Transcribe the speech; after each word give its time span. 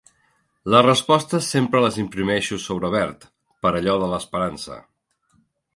Les 0.75 0.83
respostes 0.87 1.49
sempre 1.55 1.81
les 1.85 1.99
imprimeixo 2.05 2.59
sobre 2.65 2.93
verd, 2.99 3.29
per 3.67 3.75
allò 3.81 3.97
de 4.05 4.13
l'esperança. 4.15 4.85